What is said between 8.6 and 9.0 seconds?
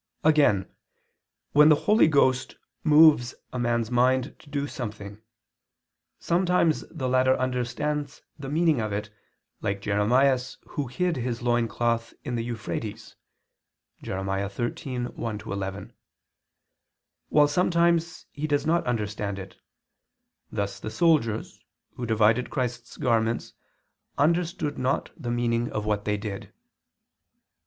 of